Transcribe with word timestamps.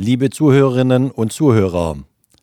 Liebe 0.00 0.30
Zuhörerinnen 0.30 1.10
und 1.10 1.32
Zuhörer, 1.32 1.96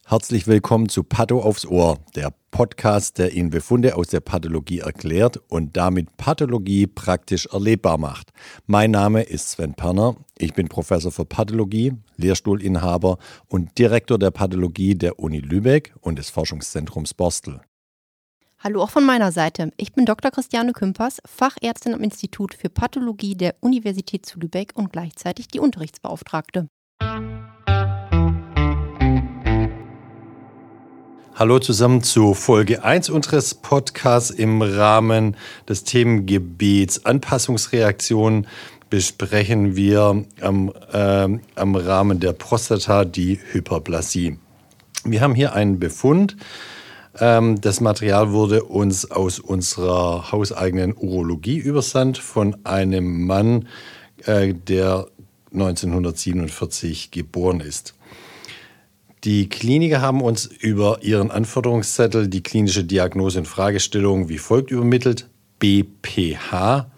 herzlich 0.06 0.46
willkommen 0.46 0.90
zu 0.90 1.04
Patho 1.04 1.42
aufs 1.42 1.66
Ohr, 1.66 2.00
der 2.14 2.34
Podcast, 2.52 3.18
der 3.18 3.32
Ihnen 3.32 3.50
Befunde 3.50 3.96
aus 3.96 4.08
der 4.08 4.20
Pathologie 4.20 4.80
erklärt 4.80 5.40
und 5.48 5.78
damit 5.78 6.18
Pathologie 6.18 6.86
praktisch 6.86 7.46
erlebbar 7.46 7.98
macht. 7.98 8.34
Mein 8.66 8.92
Name 8.92 9.24
ist 9.24 9.52
Sven 9.52 9.74
Perner, 9.74 10.18
ich 10.38 10.54
bin 10.54 10.68
Professor 10.68 11.14
für 11.14 11.24
Pathologie, 11.24 11.94
Lehrstuhlinhaber 12.18 13.20
und 13.48 13.78
Direktor 13.78 14.20
der 14.20 14.32
Pathologie 14.32 14.96
der 14.96 15.18
Uni 15.18 15.40
Lübeck 15.40 15.96
und 16.02 16.20
des 16.20 16.30
Forschungszentrums 16.30 17.14
Borstel. 17.14 17.62
Hallo 18.60 18.84
auch 18.84 18.90
von 18.90 19.06
meiner 19.06 19.32
Seite. 19.32 19.72
Ich 19.78 19.94
bin 19.94 20.06
Dr. 20.06 20.30
Christiane 20.30 20.74
Kümpers, 20.74 21.22
Fachärztin 21.26 21.94
am 21.94 22.04
Institut 22.04 22.54
für 22.54 22.68
Pathologie 22.68 23.36
der 23.36 23.56
Universität 23.62 24.26
zu 24.26 24.42
Lübeck 24.42 24.74
und 24.76 24.92
gleichzeitig 24.92 25.48
die 25.48 25.62
Unterrichtsbeauftragte. 25.62 26.68
Hallo 31.38 31.60
zusammen 31.60 32.02
zu 32.02 32.34
Folge 32.34 32.86
1 32.86 33.10
unseres 33.10 33.56
Podcasts 33.56 34.30
im 34.30 34.62
Rahmen 34.62 35.36
des 35.68 35.84
Themengebiets 35.84 37.04
Anpassungsreaktionen 37.04 38.48
besprechen 38.90 39.76
wir 39.76 40.24
am, 40.40 40.72
äh, 40.94 41.28
am 41.56 41.76
Rahmen 41.76 42.22
der 42.22 42.32
Prostata 42.32 43.04
die 43.04 43.38
Hyperplasie. 43.52 44.38
Wir 45.04 45.20
haben 45.20 45.36
hier 45.36 45.52
einen 45.52 45.78
Befund. 45.78 46.38
Ähm, 47.20 47.60
das 47.60 47.82
Material 47.82 48.32
wurde 48.32 48.64
uns 48.64 49.12
aus 49.12 49.40
unserer 49.40 50.32
hauseigenen 50.32 50.96
Urologie 50.96 51.58
übersandt 51.58 52.18
von 52.18 52.56
einem 52.64 53.26
Mann, 53.26 53.68
äh, 54.24 54.54
der 54.54 55.08
1947 55.52 57.12
geboren 57.12 57.60
ist. 57.60 57.94
Die 59.26 59.50
Kliniker 59.50 60.02
haben 60.02 60.22
uns 60.22 60.46
über 60.46 61.00
ihren 61.02 61.32
Anforderungszettel 61.32 62.28
die 62.28 62.44
klinische 62.44 62.84
Diagnose 62.84 63.40
und 63.40 63.48
Fragestellung 63.48 64.30
wie 64.30 64.38
folgt 64.38 64.70
übermittelt: 64.70 65.28
BPH, 65.58 66.92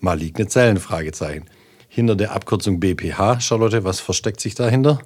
maligne 0.00 0.46
Zellen? 0.48 0.76
Fragezeichen. 0.76 1.46
Hinter 1.88 2.14
der 2.14 2.32
Abkürzung 2.32 2.78
BPH, 2.78 3.40
Charlotte, 3.40 3.84
was 3.84 4.00
versteckt 4.00 4.40
sich 4.40 4.54
dahinter? 4.54 5.00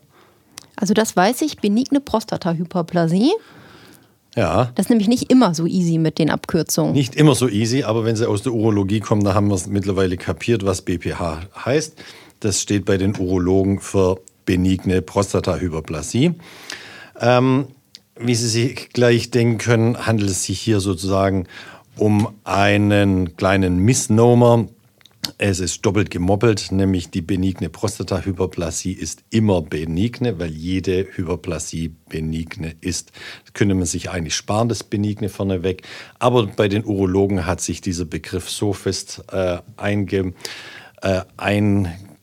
Also 0.74 0.92
das 0.92 1.14
weiß 1.14 1.42
ich, 1.42 1.58
benigne 1.58 2.00
Prostatahyperplasie. 2.00 3.32
Ja. 4.34 4.72
Das 4.74 4.86
ist 4.86 4.90
nämlich 4.90 5.08
nicht 5.08 5.30
immer 5.30 5.54
so 5.54 5.66
easy 5.66 5.98
mit 5.98 6.18
den 6.18 6.30
Abkürzungen. 6.30 6.92
Nicht 6.92 7.14
immer 7.14 7.36
so 7.36 7.48
easy, 7.48 7.84
aber 7.84 8.04
wenn 8.04 8.16
sie 8.16 8.28
aus 8.28 8.42
der 8.42 8.52
Urologie 8.52 9.00
kommen, 9.00 9.22
da 9.22 9.34
haben 9.34 9.48
wir 9.48 9.54
es 9.54 9.68
mittlerweile 9.68 10.16
kapiert, 10.16 10.66
was 10.66 10.82
BPH 10.82 11.42
heißt. 11.64 11.96
Das 12.40 12.60
steht 12.60 12.84
bei 12.84 12.98
den 12.98 13.16
Urologen 13.16 13.80
für 13.80 14.20
benigne 14.46 15.02
Prostatahyperplasie. 15.02 16.34
Ähm, 17.20 17.66
wie 18.18 18.34
Sie 18.34 18.48
sich 18.48 18.88
gleich 18.90 19.30
denken 19.30 19.58
können, 19.58 20.06
handelt 20.06 20.30
es 20.30 20.44
sich 20.44 20.58
hier 20.60 20.80
sozusagen 20.80 21.46
um 21.98 22.28
einen 22.44 23.36
kleinen 23.36 23.78
Misnomer. 23.78 24.68
Es 25.38 25.60
ist 25.60 25.84
doppelt 25.84 26.10
gemoppelt, 26.10 26.70
nämlich 26.70 27.10
die 27.10 27.20
benigne 27.20 27.68
Prostatahyperplasie 27.68 28.92
ist 28.92 29.24
immer 29.30 29.60
benigne, 29.60 30.38
weil 30.38 30.52
jede 30.52 31.06
Hyperplasie 31.14 31.94
benigne 32.08 32.76
ist. 32.80 33.12
Das 33.44 33.52
könnte 33.52 33.74
man 33.74 33.86
sich 33.86 34.10
eigentlich 34.10 34.36
sparen, 34.36 34.68
das 34.68 34.84
benigne 34.84 35.28
vorneweg. 35.28 35.82
Aber 36.18 36.46
bei 36.46 36.68
den 36.68 36.84
Urologen 36.84 37.44
hat 37.44 37.60
sich 37.60 37.80
dieser 37.80 38.04
Begriff 38.04 38.48
so 38.48 38.72
fest 38.72 39.24
äh, 39.32 39.58
einge, 39.76 40.32
äh, 41.02 41.22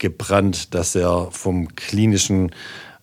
eingebrannt, 0.03 0.73
dass 0.73 0.95
er 0.95 1.29
vom 1.31 1.75
klinischen 1.75 2.51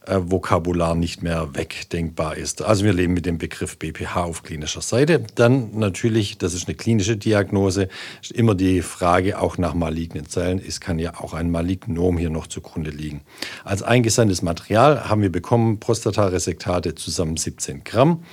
äh, 0.06 0.16
Vokabular 0.18 0.94
nicht 0.94 1.22
mehr 1.22 1.54
wegdenkbar 1.54 2.36
ist. 2.36 2.62
Also 2.62 2.84
wir 2.84 2.92
leben 2.92 3.14
mit 3.14 3.26
dem 3.26 3.38
Begriff 3.38 3.78
BPH 3.78 4.24
auf 4.24 4.42
klinischer 4.42 4.82
Seite. 4.82 5.22
Dann 5.34 5.78
natürlich, 5.78 6.38
das 6.38 6.54
ist 6.54 6.69
eine 6.69 6.76
klinische 6.76 7.16
Diagnose, 7.16 7.88
ist 8.22 8.32
immer 8.32 8.54
die 8.54 8.82
Frage 8.82 9.38
auch 9.38 9.56
nach 9.58 9.75
malignen 9.75 10.26
Zellen. 10.26 10.60
Es 10.66 10.80
kann 10.80 10.98
ja 10.98 11.14
auch 11.19 11.32
ein 11.32 11.50
Malignom 11.50 12.19
hier 12.19 12.30
noch 12.30 12.47
zugrunde 12.47 12.91
liegen. 12.91 13.22
Als 13.64 13.82
eingesandtes 13.82 14.42
Material 14.42 15.08
haben 15.08 15.22
wir 15.22 15.32
bekommen 15.32 15.80
Prostataresektate 15.80 16.94
zusammen 16.94 17.36
17 17.36 17.84
Gramm. 17.84 18.25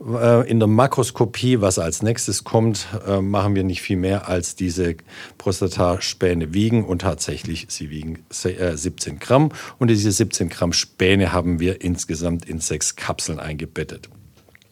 Äh, 0.00 0.48
in 0.50 0.58
der 0.58 0.68
Makroskopie, 0.68 1.60
was 1.60 1.78
als 1.78 2.02
nächstes 2.02 2.44
kommt, 2.44 2.86
äh, 3.06 3.20
machen 3.20 3.54
wir 3.54 3.64
nicht 3.64 3.82
viel 3.82 3.96
mehr 3.96 4.28
als 4.28 4.54
diese 4.54 4.96
Prostataspäne 5.38 6.54
wiegen 6.54 6.84
und 6.84 7.02
tatsächlich 7.02 7.66
sie 7.68 7.90
wiegen 7.90 8.24
17 8.30 9.14
äh, 9.14 9.18
Gramm 9.18 9.50
und 9.78 9.88
diese 9.88 10.10
17 10.10 10.48
Gramm 10.48 10.72
Späne 10.72 11.32
haben 11.32 11.60
wir 11.60 11.82
insgesamt 11.82 12.46
in 12.46 12.58
sechs 12.58 12.96
Kapseln 12.96 13.38
eingebettet. 13.38 14.08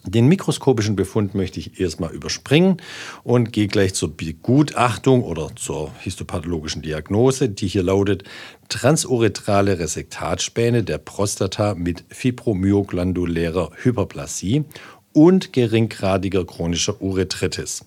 Den 0.07 0.29
mikroskopischen 0.29 0.97
Befund 0.97 1.35
möchte 1.35 1.61
ich 1.61 1.79
erstmal 1.79 2.13
überspringen 2.13 2.79
und 3.23 3.53
gehe 3.53 3.69
gleich 3.69 3.93
zur 3.93 4.17
Begutachtung 4.17 5.23
oder 5.23 5.51
zur 5.57 5.93
histopathologischen 5.99 6.81
Diagnose, 6.81 7.51
die 7.51 7.69
hier 7.69 7.83
lautet 7.83 8.25
transuretrale 8.71 9.79
Resektatspäne 9.79 10.85
der 10.85 10.97
Prostata 10.97 11.75
mit 11.75 12.05
fibromyoglandulärer 12.09 13.73
Hyperplasie 13.83 14.65
und 15.13 15.53
geringgradiger 15.53 16.45
chronischer 16.45 17.01
Urethritis. 17.01 17.85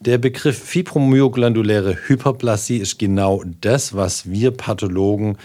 Der 0.00 0.16
Begriff 0.16 0.58
fibromyoglanduläre 0.58 2.08
Hyperplasie 2.08 2.78
ist 2.78 2.98
genau 2.98 3.42
das, 3.60 3.94
was 3.94 4.30
wir 4.30 4.50
Pathologen 4.50 5.36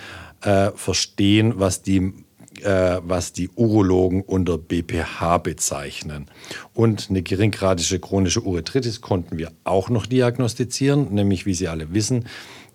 äh, 0.42 0.72
verstehen, 0.72 1.56
was 1.58 1.82
die, 1.82 2.14
äh, 2.62 3.00
was 3.04 3.34
die 3.34 3.50
Urologen 3.50 4.22
unter 4.22 4.58
BPH 4.58 5.40
bezeichnen. 5.40 6.28
Und 6.74 7.08
eine 7.10 7.22
geringgradige 7.22 8.00
chronische 8.00 8.44
Urethritis 8.44 9.02
konnten 9.02 9.38
wir 9.38 9.52
auch 9.66 9.90
noch 9.90 10.06
diagnostizieren, 10.06 11.14
nämlich 11.14 11.46
wie 11.46 11.54
Sie 11.54 11.68
alle 11.68 11.94
wissen, 11.94 12.26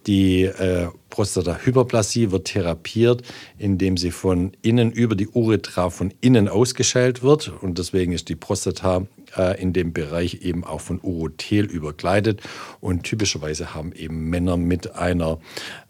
die 0.06 0.44
äh, 0.44 0.88
Prostatahyperplasie 1.10 2.30
wird 2.30 2.46
therapiert, 2.46 3.22
indem 3.58 3.96
sie 3.96 4.10
von 4.10 4.52
innen 4.62 4.92
über 4.92 5.14
die 5.14 5.28
Uretra 5.28 5.90
von 5.90 6.12
innen 6.20 6.48
ausgeschält 6.48 7.22
wird. 7.22 7.52
Und 7.60 7.78
deswegen 7.78 8.12
ist 8.12 8.28
die 8.28 8.36
Prostata 8.36 9.06
äh, 9.36 9.60
in 9.60 9.72
dem 9.72 9.92
Bereich 9.92 10.42
eben 10.42 10.64
auch 10.64 10.80
von 10.80 11.00
Urothel 11.02 11.66
überkleidet. 11.66 12.40
Und 12.80 13.02
typischerweise 13.02 13.74
haben 13.74 13.92
eben 13.92 14.30
Männer 14.30 14.56
mit 14.56 14.94
einer 14.94 15.38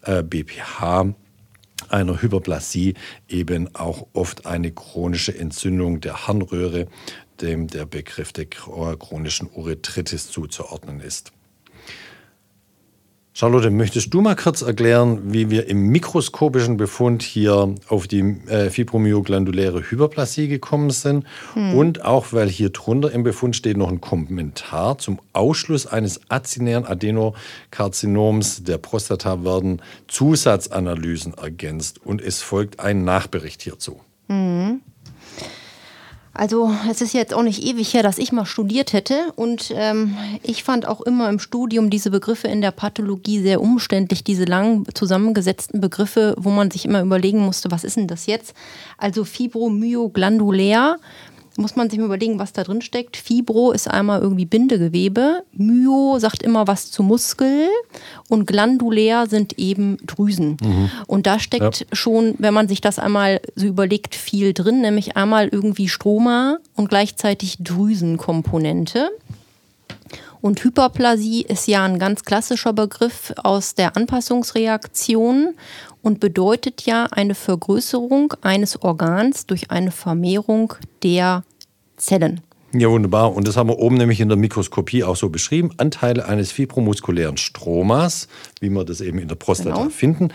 äh, 0.03 0.23
BPH 0.23 1.13
einer 1.89 2.21
Hyperplasie 2.21 2.93
eben 3.27 3.73
auch 3.75 4.07
oft 4.13 4.45
eine 4.45 4.71
chronische 4.71 5.37
Entzündung 5.37 5.99
der 5.99 6.27
Harnröhre, 6.27 6.87
dem 7.41 7.67
der 7.67 7.85
Begriff 7.85 8.31
der 8.33 8.45
chronischen 8.45 9.49
Urethritis 9.53 10.29
zuzuordnen 10.29 11.01
ist. 11.01 11.31
Charlotte, 13.33 13.69
möchtest 13.71 14.13
du 14.13 14.19
mal 14.19 14.35
kurz 14.35 14.61
erklären, 14.61 15.31
wie 15.33 15.49
wir 15.49 15.67
im 15.67 15.87
mikroskopischen 15.87 16.75
Befund 16.75 17.23
hier 17.23 17.73
auf 17.87 18.05
die 18.07 18.19
äh, 18.47 18.69
fibromyoglanduläre 18.69 19.89
Hyperplasie 19.89 20.49
gekommen 20.49 20.89
sind? 20.89 21.25
Hm. 21.53 21.75
Und 21.75 22.03
auch, 22.03 22.33
weil 22.33 22.49
hier 22.49 22.71
drunter 22.71 23.09
im 23.11 23.23
Befund 23.23 23.55
steht 23.55 23.77
noch 23.77 23.89
ein 23.89 24.01
Kommentar 24.01 24.97
zum 24.97 25.21
Ausschluss 25.31 25.87
eines 25.87 26.19
azinären 26.29 26.85
Adenokarzinoms 26.85 28.65
der 28.65 28.77
Prostata 28.77 29.45
werden 29.45 29.81
Zusatzanalysen 30.09 31.33
ergänzt 31.33 32.05
und 32.05 32.21
es 32.21 32.41
folgt 32.41 32.81
ein 32.81 33.05
Nachbericht 33.05 33.61
hierzu. 33.61 34.01
Also 36.41 36.73
es 36.89 37.01
ist 37.01 37.13
jetzt 37.13 37.35
auch 37.35 37.43
nicht 37.43 37.63
ewig 37.63 37.93
her, 37.93 38.01
dass 38.01 38.17
ich 38.17 38.31
mal 38.31 38.47
studiert 38.47 38.93
hätte 38.93 39.31
und 39.35 39.71
ähm, 39.75 40.17
ich 40.41 40.63
fand 40.63 40.87
auch 40.87 41.01
immer 41.01 41.29
im 41.29 41.37
Studium 41.37 41.91
diese 41.91 42.09
Begriffe 42.09 42.47
in 42.47 42.61
der 42.61 42.71
Pathologie 42.71 43.43
sehr 43.43 43.61
umständlich, 43.61 44.23
diese 44.23 44.45
lang 44.45 44.87
zusammengesetzten 44.91 45.81
Begriffe, 45.81 46.33
wo 46.39 46.49
man 46.49 46.71
sich 46.71 46.85
immer 46.85 47.03
überlegen 47.03 47.41
musste, 47.41 47.69
was 47.69 47.83
ist 47.83 47.97
denn 47.97 48.07
das 48.07 48.25
jetzt? 48.25 48.55
Also 48.97 49.23
fibromyoglandulär 49.23 50.97
muss 51.57 51.75
man 51.75 51.89
sich 51.89 51.99
mal 51.99 52.05
überlegen, 52.05 52.39
was 52.39 52.53
da 52.53 52.63
drin 52.63 52.81
steckt. 52.81 53.17
Fibro 53.17 53.71
ist 53.71 53.89
einmal 53.89 54.21
irgendwie 54.21 54.45
Bindegewebe, 54.45 55.43
Myo 55.53 56.17
sagt 56.19 56.43
immer 56.43 56.67
was 56.67 56.91
zu 56.91 57.03
Muskel 57.03 57.67
und 58.29 58.47
glandulär 58.47 59.27
sind 59.27 59.57
eben 59.59 59.97
Drüsen. 60.05 60.57
Mhm. 60.61 60.91
Und 61.07 61.27
da 61.27 61.39
steckt 61.39 61.81
ja. 61.81 61.85
schon, 61.91 62.35
wenn 62.37 62.53
man 62.53 62.67
sich 62.67 62.81
das 62.81 62.99
einmal 62.99 63.41
so 63.55 63.65
überlegt, 63.65 64.15
viel 64.15 64.53
drin, 64.53 64.81
nämlich 64.81 65.17
einmal 65.17 65.47
irgendwie 65.47 65.89
Stroma 65.89 66.57
und 66.75 66.89
gleichzeitig 66.89 67.57
Drüsenkomponente. 67.59 69.09
Und 70.41 70.63
Hyperplasie 70.63 71.43
ist 71.43 71.67
ja 71.67 71.85
ein 71.85 71.99
ganz 71.99 72.23
klassischer 72.23 72.73
Begriff 72.73 73.31
aus 73.43 73.75
der 73.75 73.95
Anpassungsreaktion 73.95 75.53
und 76.01 76.19
bedeutet 76.19 76.85
ja 76.85 77.05
eine 77.11 77.35
Vergrößerung 77.35 78.33
eines 78.41 78.81
Organs 78.81 79.45
durch 79.45 79.69
eine 79.69 79.91
Vermehrung 79.91 80.73
der 81.03 81.43
Zellen. 81.97 82.41
Ja, 82.73 82.89
wunderbar. 82.89 83.35
Und 83.35 83.47
das 83.47 83.57
haben 83.57 83.69
wir 83.69 83.79
oben 83.79 83.97
nämlich 83.97 84.21
in 84.21 84.29
der 84.29 84.37
Mikroskopie 84.37 85.03
auch 85.03 85.17
so 85.17 85.29
beschrieben. 85.29 85.71
Anteile 85.77 86.25
eines 86.25 86.51
fibromuskulären 86.51 87.37
Stromas, 87.37 88.27
wie 88.61 88.69
wir 88.69 88.85
das 88.85 89.01
eben 89.01 89.19
in 89.19 89.27
der 89.27 89.35
Prostata 89.35 89.75
genau. 89.75 89.89
finden. 89.89 90.29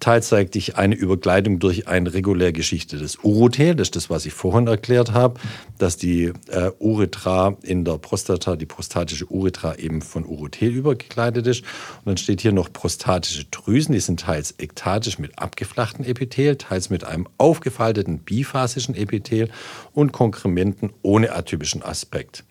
Teils 0.00 0.28
zeigt 0.28 0.52
sich 0.52 0.76
eine 0.76 0.94
Überkleidung 0.94 1.58
durch 1.58 1.88
ein 1.88 2.06
regulär 2.06 2.52
geschichtetes 2.52 3.18
Urothel. 3.22 3.74
Das 3.74 3.88
ist 3.88 3.96
das, 3.96 4.10
was 4.10 4.26
ich 4.26 4.34
vorhin 4.34 4.66
erklärt 4.66 5.12
habe, 5.12 5.40
dass 5.78 5.96
die 5.96 6.32
äh, 6.48 6.70
Urethra 6.78 7.56
in 7.62 7.84
der 7.84 7.98
Prostata, 7.98 8.56
die 8.56 8.66
prostatische 8.66 9.30
Urethra 9.30 9.76
eben 9.76 10.02
von 10.02 10.26
Urothel 10.26 10.68
übergekleidet 10.68 11.46
ist. 11.46 11.62
Und 11.62 12.06
dann 12.06 12.16
steht 12.18 12.42
hier 12.42 12.52
noch 12.52 12.72
prostatische 12.72 13.46
Drüsen. 13.46 13.94
Die 13.94 14.00
sind 14.00 14.20
teils 14.20 14.52
ektatisch 14.58 15.18
mit 15.18 15.38
abgeflachten 15.38 16.04
Epithel, 16.04 16.56
teils 16.56 16.90
mit 16.90 17.04
einem 17.04 17.26
aufgefalteten 17.38 18.18
biphasischen 18.18 18.94
Epithel 18.94 19.48
und 19.92 20.12
Konkrementen 20.12 20.92
ohne 21.02 21.32
atypischen 21.32 21.82
Aspekt. 21.82 22.44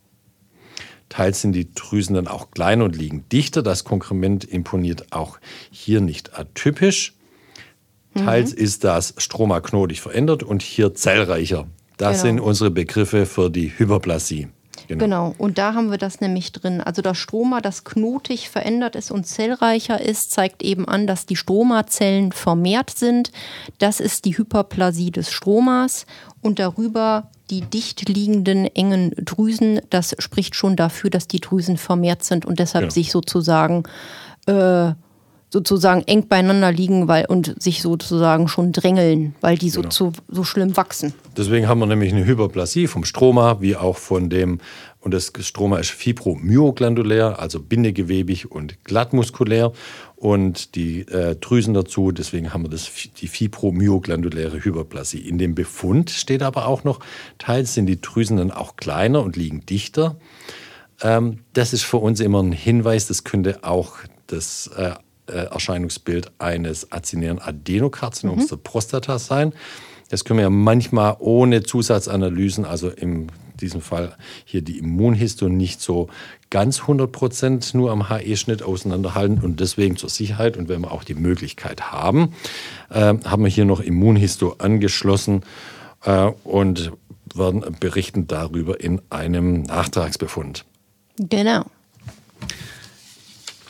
Teils 1.09 1.41
sind 1.41 1.53
die 1.53 1.71
Drüsen 1.73 2.15
dann 2.15 2.27
auch 2.27 2.49
kleiner 2.49 2.85
und 2.85 2.95
liegen 2.95 3.29
dichter. 3.29 3.61
Das 3.61 3.83
Konkrement 3.83 4.43
imponiert 4.43 5.11
auch 5.11 5.37
hier 5.69 6.01
nicht 6.01 6.37
atypisch. 6.37 7.13
Teils 8.15 8.51
mhm. 8.51 8.57
ist 8.57 8.83
das 8.83 9.13
Stroma 9.17 9.61
knotig 9.61 10.01
verändert 10.01 10.43
und 10.43 10.61
hier 10.61 10.93
zellreicher. 10.93 11.67
Das 11.97 12.21
genau. 12.21 12.23
sind 12.23 12.39
unsere 12.39 12.71
Begriffe 12.71 13.25
für 13.25 13.49
die 13.49 13.71
Hyperplasie. 13.77 14.47
Genau. 14.87 14.99
genau. 15.03 15.35
und 15.37 15.57
da 15.57 15.73
haben 15.73 15.89
wir 15.89 15.97
das 15.97 16.21
nämlich 16.21 16.51
drin. 16.51 16.81
Also 16.81 17.01
das 17.01 17.17
Stroma, 17.17 17.61
das 17.61 17.83
knotig 17.83 18.49
verändert 18.49 18.95
ist 18.95 19.11
und 19.11 19.25
zellreicher 19.25 19.99
ist, 19.99 20.31
zeigt 20.31 20.63
eben 20.63 20.87
an, 20.87 21.07
dass 21.07 21.25
die 21.25 21.35
Stromazellen 21.35 22.31
vermehrt 22.31 22.91
sind. 22.91 23.31
Das 23.79 23.99
ist 23.99 24.25
die 24.25 24.37
Hyperplasie 24.37 25.11
des 25.11 25.31
Stromas 25.31 26.05
und 26.41 26.59
darüber 26.59 27.29
die 27.49 27.61
dicht 27.61 28.07
liegenden 28.07 28.65
engen 28.65 29.11
Drüsen. 29.17 29.81
Das 29.89 30.15
spricht 30.19 30.55
schon 30.55 30.75
dafür, 30.75 31.09
dass 31.09 31.27
die 31.27 31.39
Drüsen 31.39 31.77
vermehrt 31.77 32.23
sind 32.23 32.45
und 32.45 32.59
deshalb 32.59 32.85
ja. 32.85 32.91
sich 32.91 33.11
sozusagen 33.11 33.83
äh, 34.45 34.91
sozusagen 35.49 36.01
eng 36.07 36.27
beieinander 36.27 36.71
liegen 36.71 37.07
weil, 37.07 37.25
und 37.25 37.61
sich 37.61 37.81
sozusagen 37.81 38.47
schon 38.47 38.71
drängeln, 38.71 39.35
weil 39.41 39.57
die 39.57 39.69
so, 39.69 39.81
genau. 39.81 39.91
zu, 39.91 40.11
so 40.27 40.43
schlimm 40.43 40.75
wachsen. 40.75 41.13
Deswegen 41.37 41.67
haben 41.67 41.79
wir 41.79 41.85
nämlich 41.85 42.13
eine 42.13 42.25
Hyperplasie 42.25 42.87
vom 42.87 43.05
Stroma, 43.05 43.61
wie 43.61 43.75
auch 43.75 43.97
von 43.97 44.29
dem, 44.29 44.59
und 44.99 45.13
das 45.13 45.31
Stroma 45.41 45.77
ist 45.77 45.91
fibromyoglandulär, 45.91 47.39
also 47.39 47.61
bindegewebig 47.61 48.51
und 48.51 48.83
glattmuskulär. 48.83 49.71
Und 50.15 50.75
die 50.75 51.01
äh, 51.01 51.35
Drüsen 51.35 51.73
dazu, 51.73 52.11
deswegen 52.11 52.53
haben 52.53 52.63
wir 52.63 52.69
das, 52.69 52.89
die 53.21 53.27
fibromyoglanduläre 53.27 54.63
Hyperplasie. 54.63 55.19
In 55.19 55.37
dem 55.37 55.53
Befund 55.53 56.09
steht 56.09 56.41
aber 56.41 56.67
auch 56.67 56.83
noch, 56.83 56.99
teils 57.37 57.75
sind 57.75 57.85
die 57.85 58.01
Drüsen 58.01 58.37
dann 58.37 58.51
auch 58.51 58.77
kleiner 58.77 59.21
und 59.21 59.35
liegen 59.35 59.65
dichter. 59.65 60.15
Ähm, 61.01 61.39
das 61.53 61.73
ist 61.73 61.83
für 61.83 61.97
uns 61.97 62.19
immer 62.19 62.41
ein 62.41 62.51
Hinweis, 62.51 63.07
das 63.07 63.23
könnte 63.23 63.63
auch 63.63 63.97
das 64.27 64.67
äh, 64.75 64.93
Erscheinungsbild 65.31 66.31
eines 66.39 66.91
azinären 66.91 67.39
Adenokarzinoms 67.39 68.45
mhm. 68.45 68.49
der 68.49 68.57
Prostata 68.57 69.19
sein. 69.19 69.53
Das 70.09 70.23
können 70.23 70.37
wir 70.37 70.43
ja 70.43 70.49
manchmal 70.49 71.15
ohne 71.19 71.63
Zusatzanalysen, 71.63 72.63
also 72.63 72.89
in 72.89 73.31
diesem 73.59 73.81
Fall 73.81 74.15
hier 74.43 74.61
die 74.61 74.77
Immunhisto, 74.77 75.49
nicht 75.49 75.81
so 75.81 76.09
ganz 76.49 76.81
100 76.81 77.11
Prozent 77.11 77.73
nur 77.73 77.91
am 77.91 78.09
HE-Schnitt 78.09 78.61
auseinanderhalten. 78.61 79.39
Und 79.39 79.59
deswegen 79.59 79.97
zur 79.97 80.09
Sicherheit 80.09 80.57
und 80.57 80.69
wenn 80.69 80.81
wir 80.81 80.91
auch 80.91 81.03
die 81.03 81.15
Möglichkeit 81.15 81.91
haben, 81.91 82.33
äh, 82.89 83.15
haben 83.25 83.43
wir 83.43 83.49
hier 83.49 83.65
noch 83.65 83.79
Immunhisto 83.79 84.55
angeschlossen 84.59 85.43
äh, 86.03 86.31
und 86.43 86.91
werden 87.33 87.63
berichten 87.79 88.27
darüber 88.27 88.79
in 88.79 89.01
einem 89.09 89.63
Nachtragsbefund. 89.63 90.65
Genau. 91.17 91.65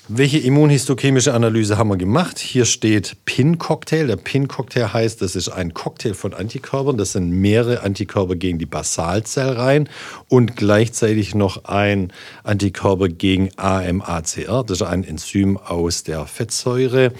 Welche 0.07 0.38
immunhistochemische 0.38 1.34
Analyse 1.34 1.80
haben 1.80 1.90
wir 1.90 1.98
gemacht? 1.98 2.38
Hier 2.38 2.66
steht 2.66 3.18
PIN-Cocktail. 3.25 4.06
Der 4.06 4.18
PIN-Cocktail 4.18 4.94
heißt, 4.94 5.19
das 5.19 5.36
ist 5.36 5.50
ein 5.50 5.74
Cocktail 5.74 6.13
von 6.13 6.36
Antikörpern. 6.36 6.96
Das 6.96 7.13
sind 7.13 7.31
mehrere 7.31 7.81
Antikörper 7.81 8.36
gegen 8.36 8.60
die 8.60 8.68
Basalzellreihen 8.68 9.90
und 10.30 10.56
gleichzeitig 10.57 11.34
noch 11.34 11.66
ein 11.66 12.13
Antikörper 12.44 13.07
gegen 13.07 13.50
AMACR. 13.57 14.63
Das 14.63 14.81
ist 14.81 14.88
ein 14.88 15.04
Enzym 15.04 15.57
aus 15.57 16.04
der 16.04 16.28
Fettsäure, 16.28 17.12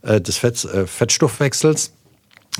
äh, 0.00 0.18
des 0.18 0.38
Fett, 0.38 0.64
äh, 0.64 0.86
Fettstoffwechsels. 0.86 1.92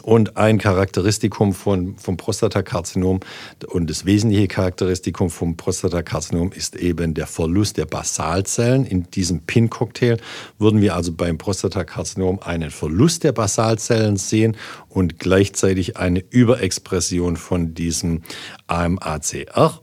Und 0.00 0.38
ein 0.38 0.56
Charakteristikum 0.56 1.52
von, 1.52 1.96
vom 1.98 2.16
Prostatakarzinom 2.16 3.20
und 3.68 3.90
das 3.90 4.06
wesentliche 4.06 4.48
Charakteristikum 4.48 5.28
vom 5.28 5.56
Prostatakarzinom 5.58 6.50
ist 6.50 6.76
eben 6.76 7.12
der 7.12 7.26
Verlust 7.26 7.76
der 7.76 7.84
Basalzellen. 7.84 8.86
In 8.86 9.10
diesem 9.10 9.42
PIN-Cocktail 9.42 10.16
würden 10.58 10.80
wir 10.80 10.96
also 10.96 11.12
beim 11.12 11.36
Prostatakarzinom 11.36 12.40
einen 12.40 12.70
Verlust 12.70 13.22
der 13.22 13.32
Basalzellen 13.32 14.16
sehen 14.16 14.56
und 14.88 15.18
gleichzeitig 15.18 15.98
eine 15.98 16.20
Überexpression 16.20 17.36
von 17.36 17.74
diesem 17.74 18.22
AMACR. 18.68 19.78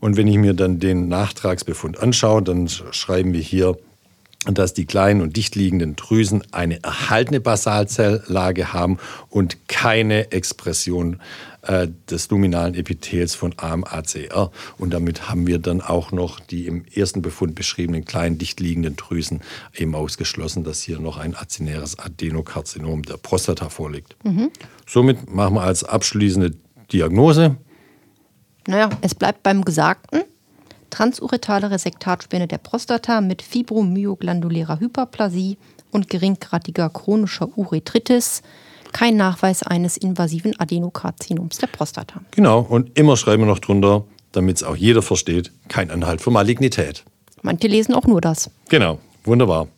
Und 0.00 0.18
wenn 0.18 0.28
ich 0.28 0.36
mir 0.36 0.52
dann 0.52 0.80
den 0.80 1.08
Nachtragsbefund 1.08 1.98
anschaue, 1.98 2.42
dann 2.42 2.68
schreiben 2.68 3.32
wir 3.32 3.40
hier 3.40 3.76
dass 4.54 4.74
die 4.74 4.86
kleinen 4.86 5.20
und 5.20 5.36
dicht 5.36 5.56
liegenden 5.56 5.96
Drüsen 5.96 6.42
eine 6.52 6.82
erhaltene 6.82 7.40
Basalzelllage 7.40 8.72
haben 8.72 8.98
und 9.28 9.68
keine 9.68 10.32
Expression 10.32 11.20
äh, 11.62 11.88
des 12.08 12.30
luminalen 12.30 12.74
Epithels 12.74 13.34
von 13.34 13.54
AMACR. 13.56 14.50
Und 14.78 14.94
damit 14.94 15.28
haben 15.28 15.46
wir 15.46 15.58
dann 15.58 15.80
auch 15.80 16.12
noch 16.12 16.38
die 16.38 16.66
im 16.66 16.84
ersten 16.94 17.22
Befund 17.22 17.54
beschriebenen 17.54 18.04
kleinen, 18.04 18.38
dicht 18.38 18.60
liegenden 18.60 18.96
Drüsen 18.96 19.40
eben 19.74 19.94
ausgeschlossen, 19.94 20.62
dass 20.62 20.82
hier 20.82 21.00
noch 21.00 21.16
ein 21.16 21.36
azinäres 21.36 21.98
Adenokarzinom 21.98 23.02
der 23.02 23.16
Prostata 23.16 23.68
vorliegt. 23.68 24.16
Mhm. 24.24 24.50
Somit 24.86 25.28
machen 25.28 25.54
wir 25.54 25.62
als 25.62 25.82
abschließende 25.82 26.52
Diagnose. 26.92 27.56
Naja, 28.68 28.90
es 29.00 29.14
bleibt 29.14 29.42
beim 29.42 29.64
Gesagten 29.64 30.22
transuretale 30.96 31.70
Resektatspende 31.70 32.46
der 32.46 32.56
Prostata 32.56 33.20
mit 33.20 33.42
fibromyoglandulärer 33.42 34.80
Hyperplasie 34.80 35.58
und 35.90 36.08
geringgradiger 36.08 36.88
chronischer 36.88 37.50
Urethritis. 37.54 38.40
Kein 38.92 39.16
Nachweis 39.16 39.62
eines 39.62 39.98
invasiven 39.98 40.58
Adenokarzinoms 40.58 41.58
der 41.58 41.66
Prostata. 41.66 42.22
Genau, 42.30 42.60
und 42.60 42.98
immer 42.98 43.18
schreiben 43.18 43.42
wir 43.42 43.46
noch 43.46 43.58
drunter, 43.58 44.04
damit 44.32 44.56
es 44.56 44.62
auch 44.62 44.76
jeder 44.76 45.02
versteht, 45.02 45.52
kein 45.68 45.90
Anhalt 45.90 46.22
für 46.22 46.30
Malignität. 46.30 47.04
Manche 47.42 47.68
lesen 47.68 47.94
auch 47.94 48.06
nur 48.06 48.22
das. 48.22 48.50
Genau, 48.70 48.98
wunderbar. 49.24 49.68